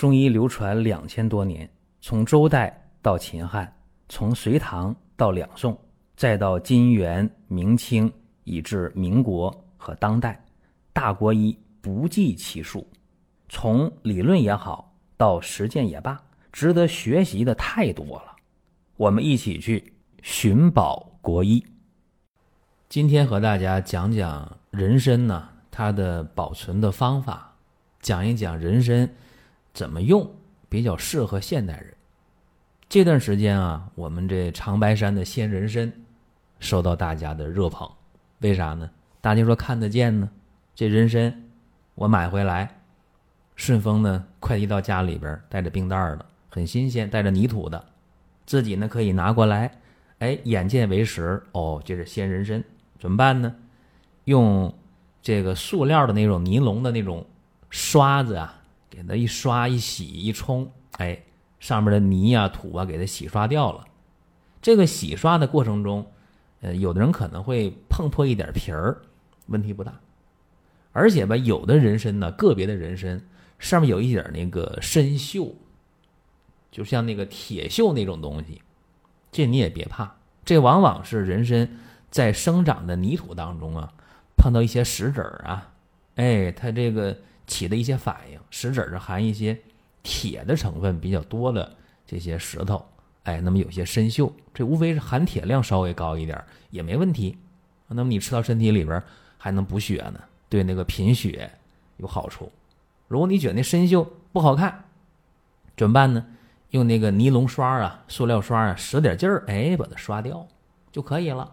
[0.00, 1.68] 中医流传两千多年，
[2.00, 3.70] 从周代到秦汉，
[4.08, 5.78] 从隋唐到两宋，
[6.16, 8.10] 再到金元明清，
[8.44, 10.42] 以至民国和当代，
[10.94, 12.88] 大国医不计其数。
[13.50, 16.18] 从理论也好，到实践也罢，
[16.50, 18.34] 值得学习的太多了。
[18.96, 19.92] 我们一起去
[20.22, 21.62] 寻宝国医。
[22.88, 27.54] 今天和大家讲讲人参呢，它的保存的方法，
[28.00, 29.06] 讲一讲人参。
[29.80, 30.30] 怎么用
[30.68, 31.94] 比较适合现代人？
[32.86, 35.90] 这段时间啊，我们这长白山的鲜人参
[36.58, 37.90] 受到大家的热捧，
[38.40, 38.90] 为啥呢？
[39.22, 40.28] 大家说看得见呢？
[40.74, 41.34] 这人参
[41.94, 42.78] 我买回来，
[43.56, 47.82] 顺丰呢快递到家里边，带着冰袋的，很新鲜，带着泥土的，
[48.44, 49.72] 自己呢可以拿过来，
[50.18, 51.42] 哎，眼见为实。
[51.52, 52.62] 哦，这是鲜人参，
[52.98, 53.56] 怎么办呢？
[54.26, 54.74] 用
[55.22, 57.24] 这个塑料的那种尼龙的那种
[57.70, 58.58] 刷子啊。
[58.90, 61.22] 给它一刷一洗一冲，哎，
[61.60, 63.84] 上面的泥啊土啊给它洗刷掉了。
[64.60, 66.10] 这个洗刷的过程中，
[66.60, 69.00] 呃，有的人可能会碰破一点皮儿，
[69.46, 70.00] 问题不大。
[70.92, 73.22] 而且吧，有的人参呢，个别的人参
[73.60, 75.54] 上面有一点那个参锈，
[76.72, 78.60] 就像那个铁锈那种东西，
[79.30, 81.78] 这你也别怕，这往往是人参
[82.10, 83.92] 在生长的泥土当中啊，
[84.36, 85.72] 碰到一些石子儿啊，
[86.16, 87.16] 哎，它这个。
[87.50, 89.58] 起的一些反应，石子是含一些
[90.04, 91.76] 铁的成分比较多的
[92.06, 92.86] 这些石头，
[93.24, 97.36] 哎，那么有些生锈，这无非是含铁量稍微高一点也没问题。
[97.88, 99.02] 那么你吃到身体里边
[99.36, 101.50] 还能补血呢，对那个贫血
[101.96, 102.50] 有好处。
[103.08, 104.84] 如果你觉得那生锈不好看，
[105.76, 106.24] 怎么办呢？
[106.70, 110.46] 用那个尼龙刷啊、塑料刷啊，使点劲儿，哎，把它刷掉
[110.92, 111.52] 就可以了。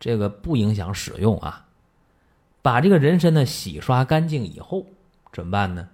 [0.00, 1.64] 这个不影响使用啊。
[2.60, 4.84] 把这个人参呢洗刷干净以后。
[5.34, 5.86] 怎么办呢？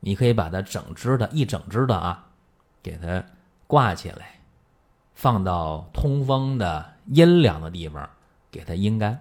[0.00, 2.26] 你可以把它整只的一整只的啊，
[2.82, 3.22] 给它
[3.68, 4.40] 挂起来，
[5.14, 8.10] 放到通风的阴凉的地方
[8.50, 9.20] 给它阴干。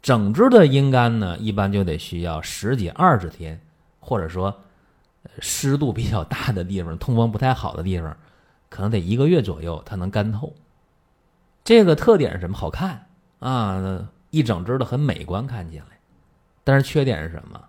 [0.00, 3.60] 整只的阴干呢，一般就得需要十几二十天，
[4.00, 4.62] 或者说
[5.40, 8.16] 湿度比较大的地方、通风不太好的地方，
[8.70, 10.54] 可能得一个月左右它能干透。
[11.64, 12.56] 这个特点是什么？
[12.56, 13.08] 好看
[13.40, 15.86] 啊，一整只的很美观，看起来。
[16.62, 17.60] 但是缺点是什么？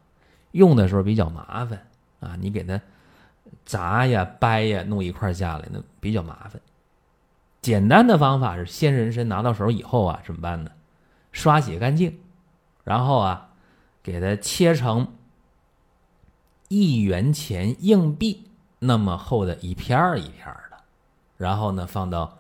[0.58, 1.88] 用的时候比较麻烦
[2.20, 2.82] 啊，你给它
[3.64, 6.60] 砸呀、掰呀，弄一块下来，那比较麻烦。
[7.62, 10.72] 简单的方法是，鲜人参拿到手以后啊，怎么办呢？
[11.32, 12.18] 刷洗干净，
[12.84, 13.50] 然后啊，
[14.02, 15.14] 给它切成
[16.70, 20.78] 一元钱硬币那么厚的一片儿一片儿的，
[21.38, 22.40] 然后呢，放到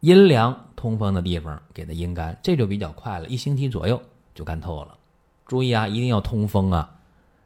[0.00, 4.00] 阴凉通风的地方给它阴干，这就比较快了，一星期左右
[4.34, 4.96] 就干透了。
[5.46, 6.94] 注意啊，一定要通风啊。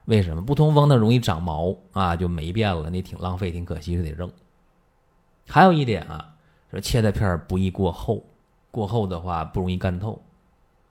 [0.06, 0.96] 为什么不通风呢？
[0.96, 4.30] 容易长毛啊，就没变了，那挺浪费，挺可惜，就得扔。
[5.46, 6.34] 还有一点啊，
[6.70, 8.24] 说切的片儿不宜过厚，
[8.70, 10.20] 过厚的话不容易干透。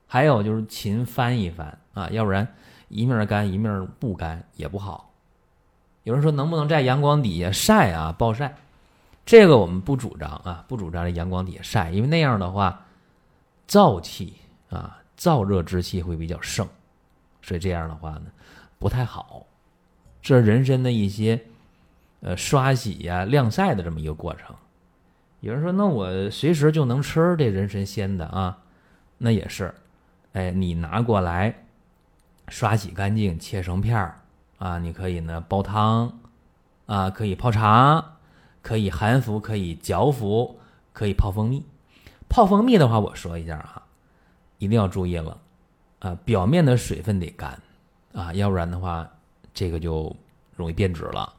[0.07, 2.47] 还有就是勤翻一翻啊，要不然
[2.89, 5.11] 一面干一面不干也不好。
[6.03, 8.11] 有人说能不能在阳光底下晒啊？
[8.17, 8.55] 暴晒，
[9.25, 12.85] 这个我们不主张啊，不主张在阳光底下晒，因为那样的话
[13.67, 14.35] 燥气
[14.69, 16.67] 啊，燥热之气会比较盛，
[17.41, 18.23] 所以这样的话呢。
[18.81, 19.45] 不太好，
[20.23, 21.39] 这人参的一些，
[22.21, 24.55] 呃，刷洗呀、晾晒的这么一个过程。
[25.41, 28.57] 有人说，那我随时就能吃这人参鲜的啊？
[29.19, 29.71] 那也是，
[30.33, 31.63] 哎，你拿过来，
[32.47, 34.19] 刷洗干净，切成片儿
[34.57, 36.19] 啊，你可以呢煲汤，
[36.87, 38.17] 啊，可以泡茶，
[38.63, 40.59] 可以含服，可以嚼服，
[40.91, 41.63] 可以泡蜂蜜。
[42.27, 43.83] 泡蜂蜜的话，我说一下啊，
[44.57, 45.37] 一定要注意了，
[45.99, 47.61] 啊，表面的水分得干。
[48.13, 49.09] 啊，要不然的话，
[49.53, 50.13] 这个就
[50.55, 51.33] 容易变质了。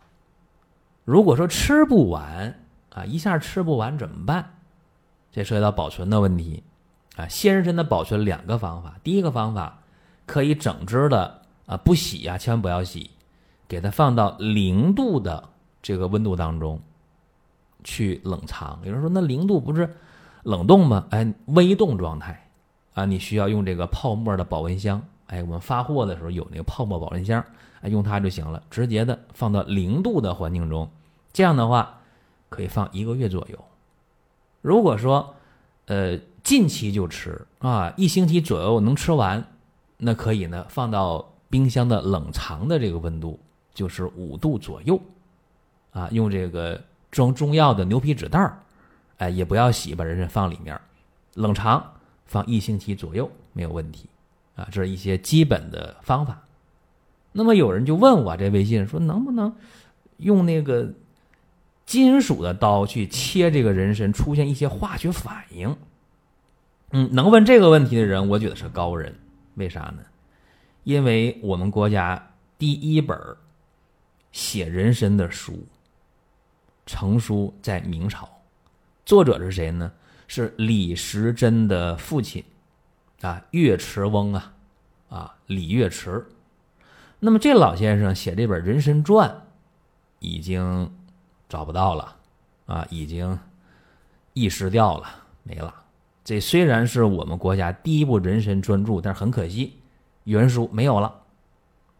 [1.05, 2.55] 如果说吃不完
[2.91, 4.49] 啊，一下吃不完怎么办？
[5.31, 6.63] 这涉及到保存的问题
[7.17, 7.27] 啊。
[7.29, 9.79] 鲜人参的保存两个方法，第一个方法
[10.27, 13.11] 可以整只的啊，不洗呀，千万不要洗，
[13.67, 15.49] 给它放到零度的
[15.83, 16.81] 这个温度当中
[17.83, 18.79] 去冷藏。
[18.85, 19.93] 有人说，那零度不是
[20.43, 21.07] 冷冻吗？
[21.11, 22.49] 哎，微冻状态
[22.95, 25.03] 啊，你需要用这个泡沫的保温箱。
[25.33, 27.43] 哎，我们发货的时候有那个泡沫保温箱，
[27.81, 30.87] 哎，用它就行了，直接的放到零度的环境中，
[31.33, 32.01] 这样的话
[32.51, 33.59] 可以放一个月左右。
[34.61, 35.35] 如果说，
[35.87, 39.43] 呃，近期就吃啊，一星期左右能吃完，
[39.97, 43.41] 那可以呢放到冰箱的冷藏的这个温度，
[43.73, 45.01] 就是五度左右，
[45.93, 46.79] 啊，用这个
[47.11, 48.59] 装中药的牛皮纸袋儿，
[49.17, 50.79] 哎，也不要洗，把人参放里面，
[51.37, 51.83] 冷藏
[52.27, 54.11] 放一星期左右没有问题。
[54.55, 56.43] 啊，这是一些基本的方法。
[57.33, 59.55] 那么有人就问我这微信说，能不能
[60.19, 60.93] 用那个
[61.87, 65.77] 金属的刀去切这个人参，出现一些化学反应。
[66.91, 69.15] 嗯，能问这个问题的人，我觉得是高人。
[69.55, 69.99] 为啥呢？
[70.85, 73.19] 因为我们国家第一本
[74.33, 75.67] 写人参的书
[76.85, 78.29] 成书在明朝，
[79.05, 79.93] 作者是谁呢？
[80.29, 82.43] 是李时珍的父亲
[83.23, 84.53] 啊，岳池翁啊，
[85.09, 86.27] 啊，李岳池。
[87.21, 89.31] 那么这老先生写这本《人参传》，
[90.19, 90.93] 已经
[91.49, 92.17] 找不到了
[92.67, 93.39] 啊，已经
[94.33, 95.07] 遗失掉了，
[95.45, 95.73] 没了。
[96.25, 99.79] 这虽然是我们国家第一部人参专著，但是很可惜，
[100.25, 101.23] 原书没有了。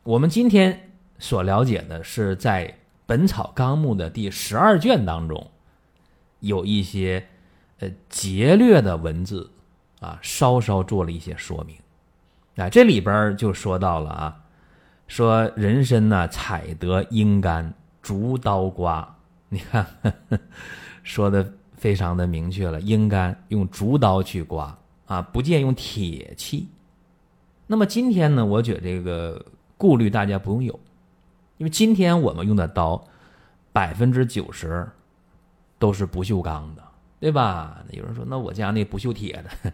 [0.03, 0.91] 我们今天
[1.21, 2.67] 所了解的是在
[3.07, 5.51] 《本草纲目》的第十二卷当中，
[6.41, 7.29] 有一些
[7.79, 9.53] 呃劫略的文字
[10.03, 11.75] 啊，稍稍做了一些说明。
[12.57, 14.41] 啊，这里边就说到了啊，
[15.07, 17.73] 说人参呢采得阴干，
[18.03, 19.17] 逐刀刮。
[19.49, 19.87] 你看，
[21.03, 21.51] 说的。
[21.75, 26.69] 非常的明确了，阴干用竹刀去刮啊，不见用铁器。
[27.67, 29.45] 那么今天呢，我觉得这个
[29.77, 30.79] 顾虑大家不用有，
[31.59, 33.05] 因为今天我们用的刀
[33.73, 34.89] 百分之九十
[35.77, 36.83] 都是不锈钢的，
[37.23, 37.85] 对吧？
[37.93, 39.73] 有人说，那我家那不锈铁的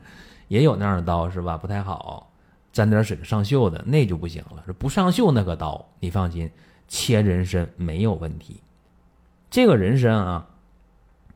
[0.49, 1.56] 也有那样的刀是吧？
[1.56, 2.31] 不太好，
[2.71, 4.62] 沾点水上锈的那就不行了。
[4.79, 6.50] 不上锈那个刀，你放心，
[6.89, 8.61] 切人参没有问题。
[9.50, 10.47] 这个人参啊。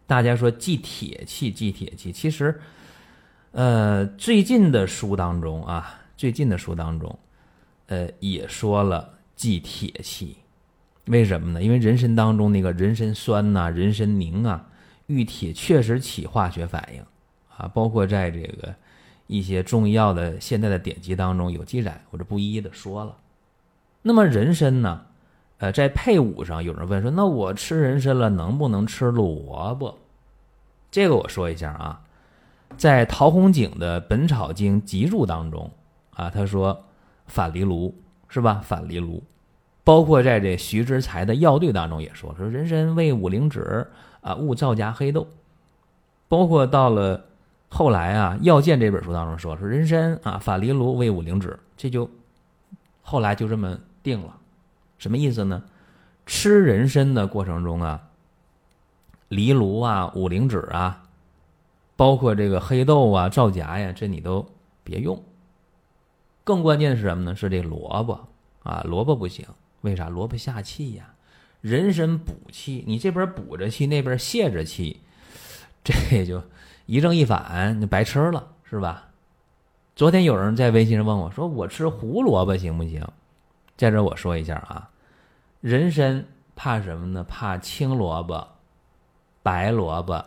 [0.04, 2.12] 大家说忌铁器，忌铁器。
[2.12, 2.60] 其实，
[3.52, 7.18] 呃，最近的书当中啊，最近的书当中，
[7.86, 10.36] 呃，也说了忌铁器。
[11.06, 11.62] 为什么呢？
[11.62, 14.66] 因为人参当中那个人参酸呐、人参凝啊，
[15.12, 17.02] 玉铁确实起化学反应
[17.56, 17.70] 啊。
[17.74, 18.74] 包括在这个
[19.26, 23.16] 一些中医药的现代的典籍当中有记载，我就不一一的说了。
[24.02, 25.06] 那么人参呢，
[25.58, 29.98] 呃，在配伍上，有人问说，那我吃人参了，能不能吃萝卜？
[30.90, 32.02] 这个我说一下啊，
[32.76, 35.70] 在陶弘景的《本草经集注》当中
[36.14, 36.84] 啊，他说
[37.26, 37.94] 反离炉
[38.28, 38.60] 是吧？
[38.64, 39.22] 反离炉，
[39.84, 43.86] 包括在这徐之才的药对当中也说说人参味五灵脂
[44.20, 45.26] 啊，勿造假黑豆。
[46.28, 47.24] 包括到了
[47.68, 52.08] 后来啊，《药鉴》这本书当中说说人参啊，反离炉味五灵脂，这就
[53.02, 54.38] 后来就这么定了。
[54.98, 55.62] 什么意思呢？
[56.24, 58.08] 吃人参的过程中啊。
[59.28, 61.02] 藜芦啊，五灵脂啊，
[61.96, 64.46] 包括这个黑豆啊、皂荚呀，这你都
[64.84, 65.22] 别用。
[66.44, 67.34] 更关键的是什么呢？
[67.34, 68.28] 是这萝卜
[68.62, 69.46] 啊，萝卜不行，
[69.82, 70.08] 为啥？
[70.08, 71.14] 萝卜下气呀，
[71.60, 75.00] 人参补气，你这边补着气，那边泄着气，
[75.84, 76.42] 这就
[76.86, 79.10] 一正一反，就白吃了，是吧？
[79.94, 83.06] 昨天有人在微信上问我说：“我吃胡萝卜行不行？”
[83.76, 84.88] 在这我说一下啊，
[85.60, 86.24] 人参
[86.56, 87.22] 怕什么呢？
[87.24, 88.48] 怕青萝卜。
[89.42, 90.24] 白萝卜、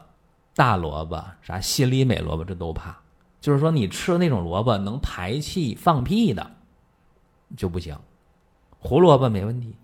[0.55, 2.97] 大萝卜、啥心里美萝卜，这都怕。
[3.39, 6.51] 就是说，你吃那种萝卜能排气放屁的，
[7.55, 7.97] 就不行。
[8.85, 9.75] 胡萝卜没问题，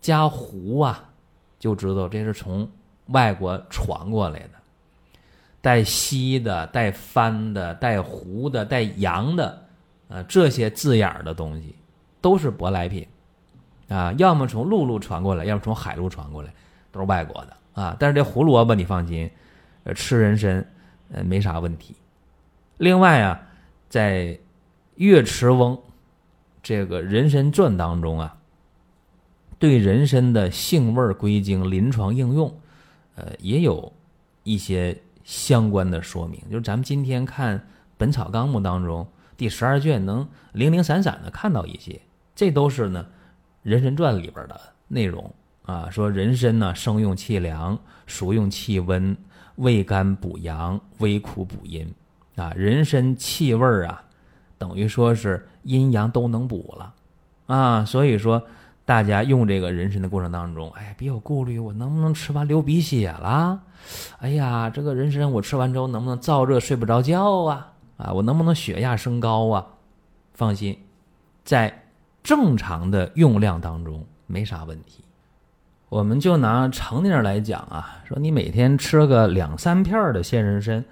[0.00, 1.08] 加胡啊，
[1.58, 2.70] 就知道这是从
[3.06, 4.50] 外国传过来的，
[5.60, 9.64] 带西的、带番的、带胡的、带洋的，
[10.08, 11.74] 呃，这些字眼儿的东西
[12.20, 13.06] 都是舶来品
[13.88, 16.52] 啊，要么从陆路传过来，要么从海路传过来，
[16.90, 17.56] 都是外国的。
[17.72, 19.30] 啊，但是这胡萝卜你放心，
[19.94, 20.62] 吃人参，
[21.10, 21.96] 呃，没啥问题。
[22.76, 23.40] 另外啊，
[23.88, 24.38] 在
[24.96, 25.78] 岳池翁
[26.62, 28.36] 这个人参传当中啊，
[29.58, 32.54] 对人参的性味归经、临床应用，
[33.16, 33.92] 呃，也有
[34.44, 36.40] 一些相关的说明。
[36.50, 37.58] 就是咱们今天看
[37.96, 42.00] 《本草纲目》当中第十二卷，能零零散散的看到一些，
[42.34, 43.04] 这都是呢
[43.62, 45.32] 人参传里边的内容。
[45.64, 49.16] 啊，说人参呢，生用气凉，熟用气温，
[49.56, 51.88] 味甘补阳，微苦补阴。
[52.34, 54.04] 啊，人参气味啊，
[54.62, 56.94] 等于说是阴阳都能补了。
[57.46, 58.40] 啊，所以说
[58.84, 63.60] 大家用这个人参的过程当中，哎，别有顾虑，我能不能吃完流鼻血了？
[64.20, 67.72] 哎呀，这个人参我吃完之后能不能燥热睡不着觉啊？
[67.96, 69.66] 啊，我能不能血压升高啊？
[70.32, 70.78] 放心，
[71.42, 71.82] 在
[72.22, 75.02] 正常的用量当中没啥问题。
[75.88, 80.84] 我们就拿成年人来讲啊，说你每天吃个两三片的鲜人参，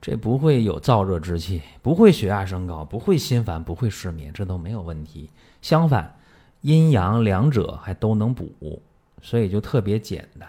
[0.00, 5.30] 这不会有燥热之气，不会血压升高，不会心烦，不会失眠，这都没有问题。
[5.60, 6.16] 相反，
[6.62, 8.82] 阴阳两者还都能补，
[9.20, 10.48] 所以就特别简单。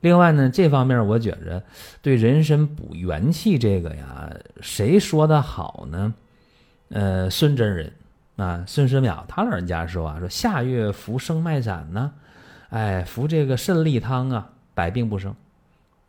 [0.00, 1.62] 另外呢，这方面我觉着
[2.02, 4.30] 对人参补元气这个呀，
[4.60, 6.14] 谁说的好呢？
[6.90, 7.92] 呃，孙真人
[8.36, 12.12] 啊，孙思邈他老人家说啊，说夏月服生脉散呢。
[12.70, 15.34] 哎，服这个肾利汤啊，百病不生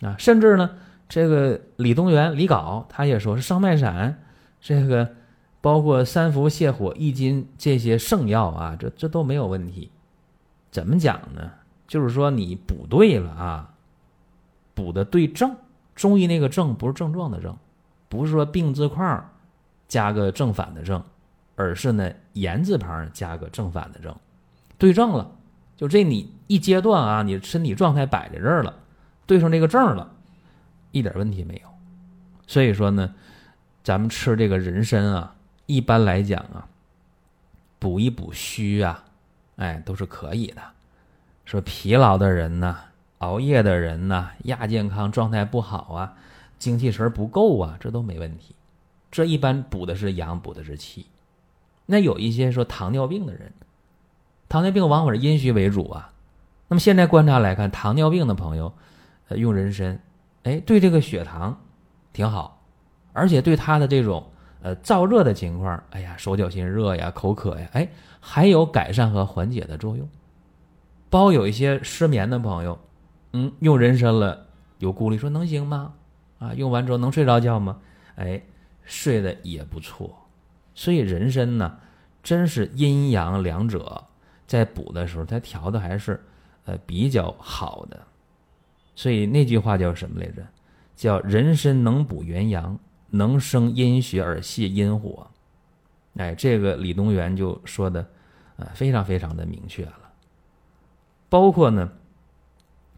[0.02, 0.16] 啊。
[0.20, 0.78] 甚至呢，
[1.10, 4.22] 这个李东垣、李杲他也说是上麦散，
[4.60, 5.16] 这个
[5.62, 9.92] 包括三伏泻火益筋这些圣药啊，这这都没有问题。
[10.72, 11.52] 怎么讲呢？
[11.88, 13.74] 就是说你补对了啊，
[14.74, 15.56] 补的对症。
[15.96, 17.58] 中医那个症不是症状的症，
[18.08, 19.30] 不是说病字框
[19.88, 21.02] 加个正反的正，
[21.56, 24.16] 而是呢言字旁加个正反的正，
[24.78, 25.32] 对症了。
[25.76, 28.76] 就这你一阶段啊，你身体状态摆在这儿了，
[29.26, 30.12] 对上这个症了，
[30.92, 31.70] 一点问题没有。
[32.46, 33.14] 所以说呢，
[33.84, 36.68] 咱们吃这个人参啊，一般来讲啊，
[37.80, 39.04] 补一补虚啊，
[39.58, 40.62] 哎都是可以的。
[41.46, 42.78] 说疲劳的人呢。
[43.20, 46.14] 熬夜的人呢，亚健康，状态不好啊，
[46.60, 48.54] 精气神不够啊，这都没问题。
[49.10, 51.08] 这一般补的是阳，补的是气。
[51.88, 53.52] 那有一些说糖尿病的人，
[54.48, 56.14] 糖尿病往往是阴虚为主啊。
[56.68, 58.72] 那么现在观察来看，糖尿病的朋友，
[59.30, 60.00] 呃，用人参，
[60.48, 61.60] 哎，对这个血糖
[62.14, 62.64] 挺好，
[63.12, 64.26] 而且对他的这种
[64.62, 67.90] 呃燥热的情况，哎呀，手脚心热呀，口渴呀，哎，
[68.22, 70.08] 还有改善和缓解的作用。
[71.10, 72.80] 包有一些失眠的朋友。
[73.34, 74.48] 嗯，用人参了，
[74.80, 75.94] 有顾虑说能行吗？
[76.40, 77.78] 啊，用完之后能睡着觉吗？
[78.16, 78.42] 哎，
[78.86, 80.16] 睡得也不错。
[80.74, 81.78] 所以人参呢，
[82.24, 84.06] 真是阴阳两者
[84.48, 86.24] 在补的时候，它调的还是
[86.64, 88.00] 呃比较好的。
[88.98, 90.46] 所以那句话叫什么来着？
[90.96, 92.78] 叫人参能补元阳，
[93.12, 95.28] 能生阴血而泻阴火。
[96.18, 98.02] 哎，这个李东垣就说的
[98.58, 99.94] 啊，非常非常的明确了。
[101.30, 101.90] 包括呢。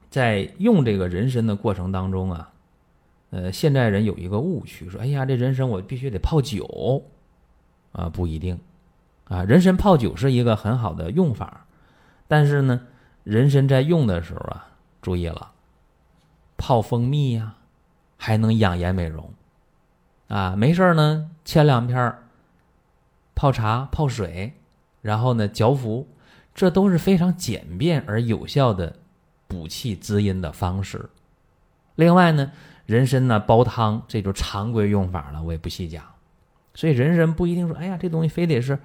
[0.09, 2.51] 在用这个人参的过程当中啊，
[3.29, 7.03] 呃，现代人有一个误区，说：“哎呀，这人参我必须得泡酒，
[7.91, 8.59] 啊，不一定，
[9.25, 11.67] 啊，人参泡酒是一个很好的用法，
[12.27, 12.87] 但是呢，
[13.23, 15.51] 人参在用的时候啊，注意了，
[16.59, 17.55] 泡蜂蜜呀，
[18.17, 19.33] 还能养颜美容，
[20.27, 22.13] 啊，没事呢，切两片
[23.33, 24.53] 泡茶泡水，
[25.01, 26.07] 然后呢嚼服，
[26.53, 28.97] 这都是非常简便而有效的。”
[29.49, 31.09] 补气滋阴的方式，
[31.95, 32.51] 另外呢，
[32.85, 36.03] 人参呢煲汤，这就常规用法了，我也不细讲。
[36.75, 38.77] 所以人参不一定说，哎呀，这东西非得是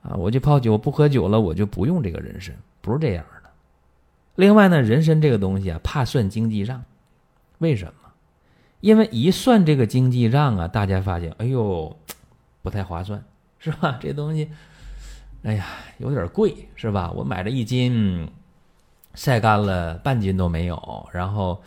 [0.00, 3.50] 啊，我就泡酒不喝酒了，我就不用这个人参，不是这样的。
[4.36, 6.82] 另外呢，人参这个东西啊，怕算经济账，
[7.60, 7.92] 为什么？
[8.80, 11.96] 因为一算这个经济账啊，大家发现，哎呦，
[12.60, 13.24] 不太划算，
[13.58, 13.98] 是吧？
[14.02, 14.50] 这东西，
[15.44, 15.66] 哎呀，
[15.98, 17.10] 有点贵，是吧？
[17.12, 18.28] 我买了一斤。
[19.12, 21.60] 晒干了半斤都没有，然后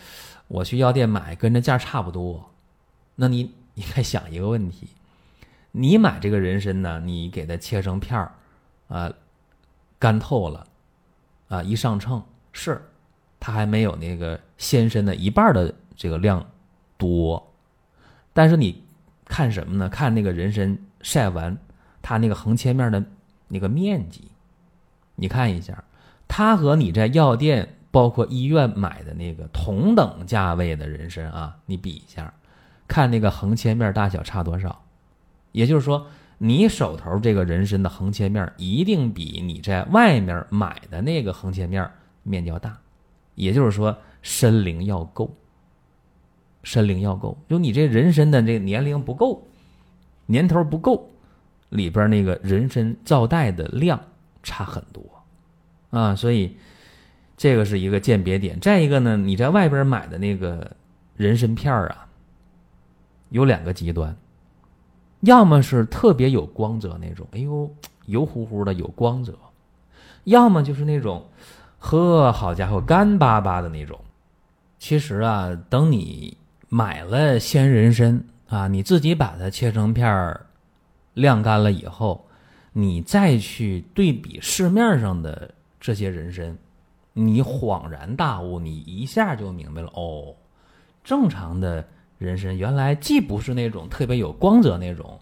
[0.47, 2.49] 我去药店买，跟这价差不多。
[3.15, 4.87] 那你你该想一个问题：
[5.73, 8.31] 你买这个人参呢，你给它切成片儿，
[8.87, 9.11] 啊，
[9.99, 10.65] 干透了，
[11.49, 12.23] 啊，一上秤
[12.53, 12.81] 是，
[13.41, 16.45] 它还没有那个鲜参的一半的这个量
[16.97, 17.51] 多。
[18.33, 18.83] 但是你
[19.25, 19.89] 看什么呢？
[19.89, 21.57] 看那个人参晒完，
[22.01, 23.03] 它那个横切面的
[23.47, 24.29] 那个面积，
[25.15, 25.83] 你看一下。
[26.27, 32.33] 它和你在药店、包括医院买的那个同等价位的人参啊，你比一下，
[32.87, 34.83] 看那个横切面大小差多少。
[35.51, 36.07] 也就是说，
[36.39, 41.87] 你手头这个人参的横切面一定比你在外面买的那个横切面
[42.23, 42.75] 面积要大。
[43.35, 45.31] 也就是说，参龄要够，
[46.63, 47.37] 参龄要够。
[47.47, 49.45] 就你这人参的这个年龄不够，
[50.25, 51.09] 年头不够，
[51.69, 53.99] 里边那个人参皂带的量
[54.41, 55.03] 差很多。
[55.91, 56.57] 啊，所以
[57.37, 58.59] 这个是一个鉴别点。
[58.59, 60.75] 再一个呢，你在外边买的那个
[61.15, 62.07] 人参片儿啊，
[63.29, 64.15] 有两个极端，
[65.19, 67.69] 要么是特别有光泽那种，哎呦，
[68.07, 69.33] 油乎乎的有光泽；
[70.23, 71.23] 要么就是那种，
[71.77, 73.99] 呵，好家伙，干巴巴的那种。
[74.79, 76.35] 其实啊，等你
[76.73, 80.47] 买了鲜人参啊，你自己把它切成片儿，
[81.13, 82.25] 晾干了以后，
[82.71, 85.53] 你再去对比市面上的。
[85.79, 86.57] 这些人参，
[87.11, 90.33] 你恍然大悟，你一下就明白了哦。
[91.03, 91.85] 正常的
[92.17, 95.19] 人参原来既不是那种特别有光泽那种，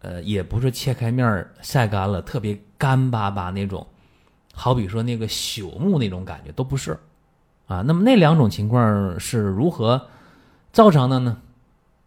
[0.00, 3.86] 呃，也不是切开面晒干了特别干巴巴那种，
[4.54, 6.98] 好比说那个朽木那种感觉都不是
[7.66, 7.82] 啊。
[7.82, 10.00] 那么那两种情况是如何
[10.76, 11.38] 造成的呢？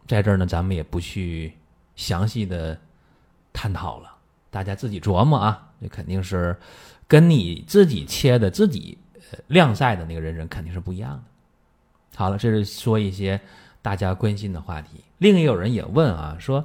[0.06, 1.52] 在这儿呢，咱们也不去
[1.96, 2.78] 详细的
[3.52, 4.14] 探讨了，
[4.52, 5.72] 大家自己琢磨啊。
[5.82, 6.56] 这肯定是。
[7.08, 8.96] 跟你自己切的、自己
[9.32, 11.24] 呃晾晒的那个人参肯定是不一样的。
[12.16, 13.42] 好了，这是说一些
[13.82, 15.04] 大家关心的话题。
[15.18, 16.64] 另有人也问啊，说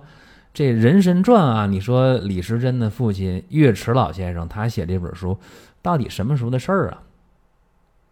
[0.53, 5.39] 这人参传啊，你说李时珍的父亲岳池老先生他写这本书，
[5.81, 7.01] 到底什么时候的事儿啊？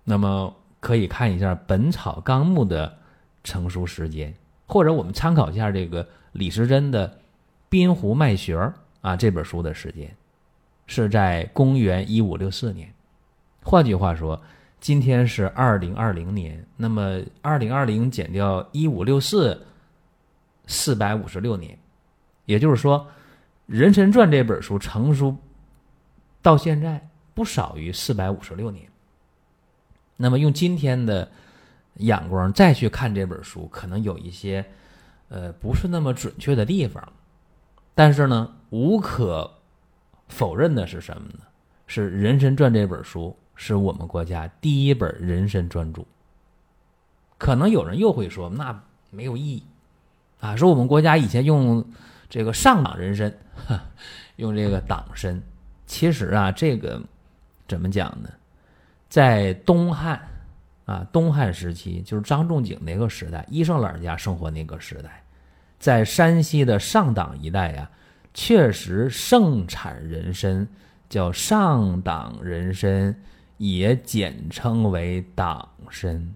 [0.05, 2.97] 那么可以看一下《本草纲目》的
[3.45, 4.35] 成书时间，
[4.67, 7.09] 或者我们参考一下这个李时珍的
[7.69, 8.57] 《滨湖脉学》
[9.01, 10.15] 啊这本书的时间，
[10.87, 12.93] 是在公元一五六四年。
[13.63, 14.41] 换句话说，
[14.81, 19.65] 今天是二零二零年，那么二零二零减掉一五六四，
[20.67, 21.79] 四百五十六年，
[22.45, 22.99] 也就是说，
[23.67, 25.37] 《人参传》这本书成书
[26.41, 28.85] 到现在不少于四百五十六年。
[30.17, 31.31] 那么用今天的
[31.95, 34.65] 眼光再去看这本书，可能有一些
[35.29, 37.13] 呃不是那么准确的地方，
[37.95, 39.51] 但是呢，无可
[40.29, 41.41] 否认的是什么呢？
[41.87, 43.37] 是《人参传》这本书。
[43.55, 46.03] 是我们国家第一本人参专著。
[47.39, 49.63] 可能有人又会说，那没有意义
[50.41, 50.57] 啊！
[50.57, 51.85] 说我们国家以前用
[52.31, 53.33] 这个上党人参，
[54.37, 55.41] 用这个党参，
[55.87, 57.01] 其实啊，这个
[57.69, 58.31] 怎么讲呢？
[59.09, 60.21] 在东汉
[60.85, 65.23] 啊，东汉时期，就是张仲景那个时代，医生老人家生活那个时代，
[65.79, 67.91] 在山西的上党一带呀，
[68.35, 70.67] 确实盛产人参，
[71.09, 73.15] 叫上党人参。
[73.59, 76.35] 也简称为党参。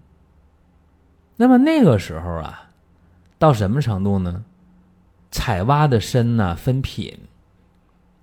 [1.35, 2.69] 那么那个时候啊，
[3.37, 4.45] 到什么程度呢？
[5.29, 7.19] 采挖的参呢分品，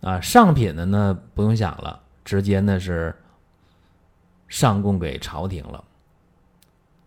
[0.01, 3.15] 啊，上品的呢不用想了，直接那是
[4.49, 5.85] 上供给朝廷了。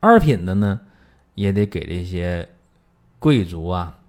[0.08, 0.80] 二品的呢，
[1.36, 2.48] 也得给这些
[3.20, 4.00] 贵族啊、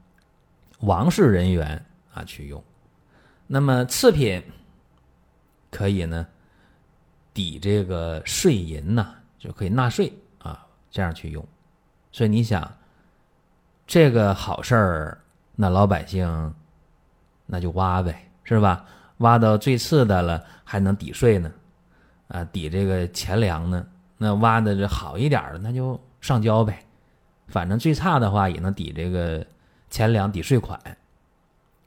[0.81, 2.62] 王室人员啊去用。
[3.47, 4.43] 那么次品
[5.71, 6.26] 可以呢。
[7.35, 11.47] 抵这个税银呐，就可以纳税啊，这样去用。
[12.11, 12.69] 所以你想，
[13.87, 15.19] 这个好事儿，
[15.55, 16.52] 那老百姓
[17.47, 18.85] 那就挖呗，是吧？
[19.19, 21.52] 挖到最次的了，还能抵税呢，
[22.26, 23.87] 啊，抵这个钱粮呢。
[24.18, 26.85] 那挖的这好一点的，那就上交呗。
[27.46, 29.46] 反正最差的话，也能抵这个
[29.88, 30.78] 钱粮、抵税款。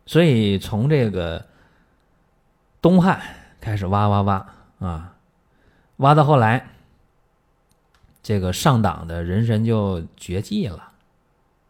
[0.08, 1.46] 所以从这个
[2.82, 3.22] 东汉
[3.60, 4.48] 开始挖挖挖
[4.80, 5.15] 啊。
[5.98, 6.67] 挖到后来，
[8.24, 10.91] 这个上党的人参就绝迹了，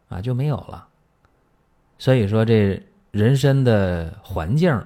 [0.08, 0.88] 啊，就没有了。
[2.00, 4.86] 所以说，这人参的环境，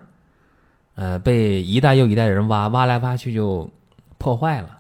[0.96, 3.70] 呃，被一代又一代人挖，挖来挖去就
[4.18, 4.75] 破坏了。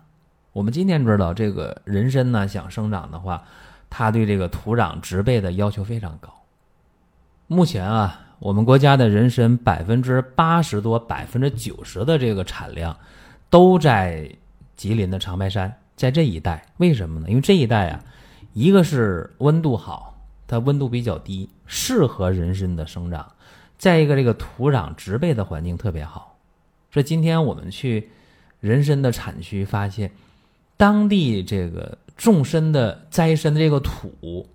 [0.56, 3.44] 我们今天知道，这个人参呢，想生长的话，
[3.90, 6.34] 它对这个土壤植被的要求非常高。
[7.48, 12.98] 目前啊，我们国家的人参百分之八十多、百分之九十的这个产量，
[13.50, 14.34] 都在。
[14.78, 17.30] 吉林的长白山在这一带，为什么呢？
[17.30, 18.04] 因为这一带啊，
[18.52, 23.24] 一个是温度好，它温度比较低，适合人参的生长；
[23.78, 26.38] 再一个，这个土壤植被的环境特别好。
[26.92, 28.10] 所以今天我们去
[28.60, 30.12] 人参的产区，发现
[30.78, 34.48] 当地这个种参的栽参的这个土，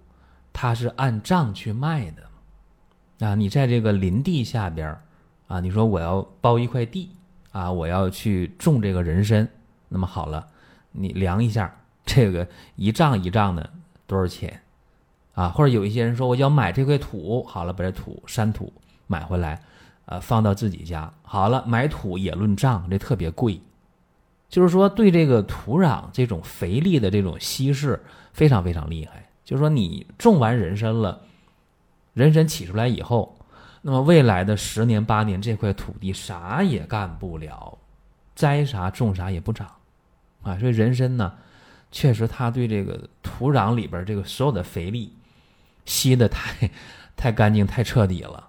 [0.52, 3.26] 它是按丈去卖的。
[3.26, 4.96] 啊，你在这个林地下边
[5.46, 7.10] 啊，你说我要包一块地
[7.52, 9.46] 啊，我要去种这个人参。
[9.88, 10.46] 那么好了，
[10.92, 11.74] 你量一下
[12.06, 13.68] 这个一丈一丈的
[14.06, 14.62] 多少钱
[15.34, 15.48] 啊？
[15.48, 18.72] 或者有一些人说我要买这块土，好了，把这土山土
[19.06, 19.60] 买回来，
[20.06, 21.12] 呃，放到自己家。
[21.22, 23.60] 好了，买土也论丈，这特别贵。
[24.50, 27.98] 就是说，对这个土壤这种肥力的这种稀释
[28.32, 29.24] 非常非常厉害。
[29.44, 31.22] 就是说，你种完人参了，
[32.12, 33.38] 人参起出来以后，
[33.82, 37.78] 那么未来的十年八年，这块土地啥也干不了，
[38.34, 39.70] 栽啥种啥也不长。
[40.42, 41.32] 啊，所以人参呢，
[41.92, 45.12] 确实它对这个土壤里边这个所有的肥力
[45.84, 46.70] 吸的太
[47.16, 48.48] 太干净、太彻底了。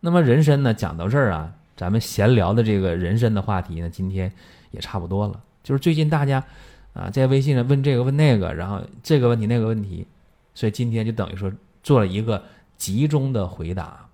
[0.00, 4.32] 那么人参呢，讲到这儿啊，咱们闲聊的这个人参的话题呢，今天
[4.70, 5.42] 也差不多了。
[5.62, 6.44] 就是最近大家
[6.92, 10.06] 啊，在微信上问这个问那个，然后这个问题那个问题，
[10.54, 11.52] 所以今天就等于说
[11.82, 12.42] 做了一个
[12.76, 14.08] 集中的回答。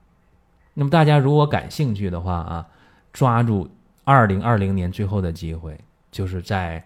[0.74, 2.66] 那么大家如果感兴趣的话啊，
[3.12, 3.68] 抓住
[4.04, 5.78] 二零二零年最后的机会，
[6.10, 6.84] 就是在。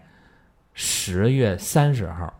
[0.73, 2.33] 十月三十号，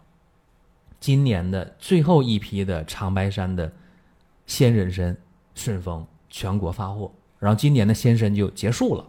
[1.01, 3.69] 今年的最后一批的长白山的
[4.47, 5.15] 鲜人参
[5.53, 9.05] 顺丰全国发货，然后今年的鲜参就结束了。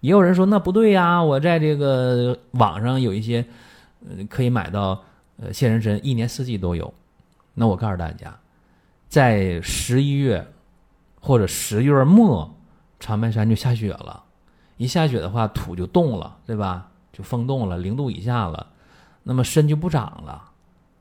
[0.00, 3.44] 也有人说那不对呀，我在这个网上有一些
[4.08, 5.02] 呃可以买到
[5.38, 6.92] 呃鲜人参，一年四季都有。
[7.54, 8.38] 那我告诉大家，
[9.08, 10.46] 在十一月
[11.20, 12.54] 或者十月末，
[13.00, 14.22] 长白山就下雪了，
[14.76, 16.88] 一下雪的话土就冻了，对吧？
[17.12, 18.64] 就封冻了，零度以下了，
[19.24, 20.44] 那么参就不长了。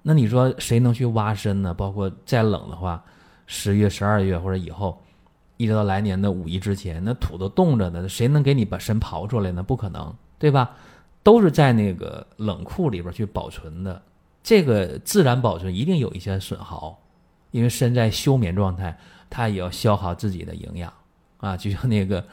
[0.02, 1.74] 那你说谁能去挖参呢？
[1.74, 3.04] 包括再冷的话，
[3.46, 5.00] 十月、十二月或者以后，
[5.58, 9.62] 一直到来年的五一之前，那土都冻着呢，谁能给你把参刨出来呢？
[9.62, 10.72] 不可能，对吧？
[11.24, 14.02] 都是在那个冷库里边去保存的。
[14.42, 16.98] 这个自然保存一定有一些损耗，
[17.52, 18.98] 因为身在休眠状态，
[19.30, 20.94] 它也要消耗自己的营养
[21.40, 22.24] 啊，就像那个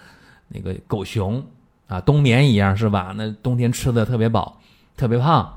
[0.46, 1.44] 那个狗熊
[1.88, 3.12] 啊冬眠一样，是吧？
[3.16, 4.60] 那冬天吃的特别饱，
[4.96, 5.52] 特别胖，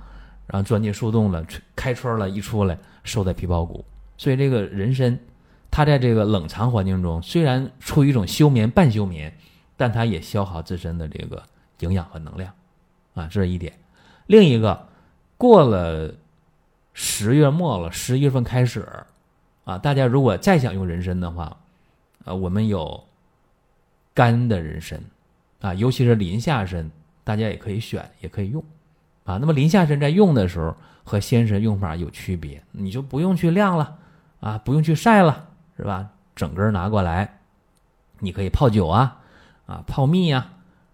[0.48, 3.86] 然后钻进树洞了，开春了，一出来瘦在皮包骨。
[4.18, 5.20] 所以这个人参，
[5.70, 9.36] 它在这个冷藏环境中，虽然处于一种休眠半休眠，
[9.76, 11.44] 但它也消耗自身的这个
[11.80, 12.54] 营养和能量
[13.14, 13.74] 啊，这是一点。
[14.26, 14.88] 另一个，
[15.38, 16.14] 过了。
[17.00, 18.84] 十月末了，十一月份开始，
[19.66, 21.56] 啊，大家如果再想用人参的话，
[22.26, 23.04] 啊，我们有
[24.16, 25.00] 干的人参，
[25.62, 26.90] 啊，尤其是林下参，
[27.24, 28.64] 大家也可以选，也可以用，
[29.26, 34.00] 啊，那么林下参在用的时候和鲜参用法有区别，你就不用去晾了，
[34.40, 36.10] 啊，不用去晒了，是吧？
[36.36, 37.40] 整根拿过来，
[38.20, 39.20] 你可以泡酒啊，
[39.66, 40.50] 啊，泡蜜呀，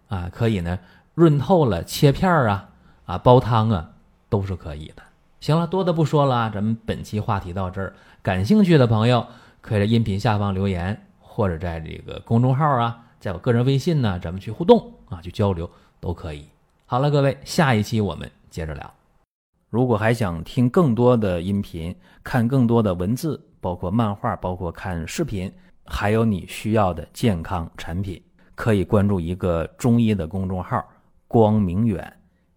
[0.09, 0.77] 啊，可以呢，
[1.13, 2.69] 润透了切片儿啊，
[3.05, 3.89] 啊，煲汤啊，
[4.29, 5.03] 都是可以的。
[5.39, 7.93] 行了，多的不说了，咱们本期话题到这儿。
[8.21, 9.25] 感兴趣的朋友
[9.59, 15.69] 可以在音频下方留言，或者在这个公众号啊，在我个人微信呢，咱们去互动啊，去交流
[15.99, 16.47] 都可以。
[16.85, 18.93] 好了，各位，下一期我们接着聊。
[19.69, 21.93] 如果还想听更多的音频，
[22.23, 25.49] 看更多的文字，包括漫画，包括看视频，
[25.85, 28.21] 还有你需要的健康产品，
[28.55, 30.85] 可以关注一个中医的公众号
[31.29, 32.13] “光明远”。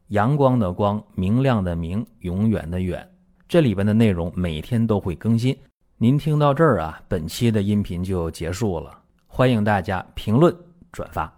[0.09, 3.09] 阳光的光，明亮的明，永远的远。
[3.49, 5.57] 这里边的内容每天都会更新。
[5.97, 8.99] 您听到这儿啊，本期的音频就结束了。
[9.29, 10.53] 欢迎大家评论
[10.91, 11.36] 转发。